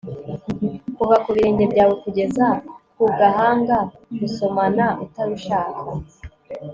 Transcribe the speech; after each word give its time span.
kuva 0.97 1.15
ku 1.23 1.29
birenge 1.35 1.63
byawe 1.71 1.93
kugeza 2.03 2.45
ku 2.97 3.05
gahanga, 3.19 3.77
gusomana 4.19 4.85
utabishaka 5.03 5.79